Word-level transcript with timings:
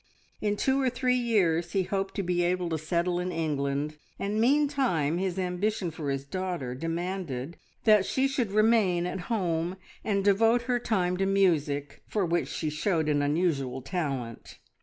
In 0.41 0.55
two 0.57 0.81
or 0.81 0.89
three 0.89 1.13
years 1.15 1.73
he 1.73 1.83
hoped 1.83 2.15
to 2.15 2.23
be 2.23 2.41
able 2.41 2.69
to 2.69 2.79
settle 2.79 3.19
in 3.19 3.31
England, 3.31 3.97
and 4.17 4.41
meantime 4.41 5.19
his 5.19 5.37
ambition 5.37 5.91
for 5.91 6.09
his 6.09 6.25
daughter 6.25 6.73
demanded 6.73 7.55
that 7.83 8.03
she 8.03 8.27
should 8.27 8.51
remain 8.51 9.05
at 9.05 9.19
home 9.29 9.77
and 10.03 10.25
devote 10.25 10.63
her 10.63 10.79
time 10.79 11.17
to 11.17 11.27
music, 11.27 12.01
for 12.07 12.25
which 12.25 12.47
she 12.47 12.71
showed 12.71 13.07
an 13.09 13.21
unusual 13.21 13.83
talent. 13.83 14.57